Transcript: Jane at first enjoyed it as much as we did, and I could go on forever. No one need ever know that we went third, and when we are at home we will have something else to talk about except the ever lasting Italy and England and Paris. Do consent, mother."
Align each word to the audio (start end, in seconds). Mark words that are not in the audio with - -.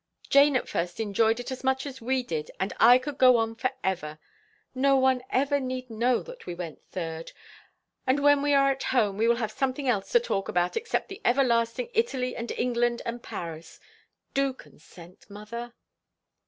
Jane 0.31 0.55
at 0.55 0.67
first 0.67 0.99
enjoyed 0.99 1.39
it 1.39 1.51
as 1.51 1.63
much 1.63 1.85
as 1.85 2.01
we 2.01 2.23
did, 2.23 2.49
and 2.59 2.73
I 2.79 2.97
could 2.97 3.19
go 3.19 3.37
on 3.37 3.53
forever. 3.53 4.17
No 4.73 4.95
one 4.97 5.17
need 5.17 5.25
ever 5.29 5.59
know 5.59 6.23
that 6.23 6.47
we 6.47 6.55
went 6.55 6.81
third, 6.89 7.33
and 8.07 8.19
when 8.19 8.41
we 8.41 8.55
are 8.55 8.71
at 8.71 8.81
home 8.89 9.15
we 9.19 9.27
will 9.27 9.35
have 9.35 9.51
something 9.51 9.87
else 9.87 10.11
to 10.13 10.19
talk 10.19 10.49
about 10.49 10.75
except 10.75 11.09
the 11.09 11.21
ever 11.23 11.43
lasting 11.43 11.89
Italy 11.93 12.35
and 12.35 12.49
England 12.53 13.03
and 13.05 13.21
Paris. 13.21 13.79
Do 14.33 14.53
consent, 14.53 15.29
mother." 15.29 15.75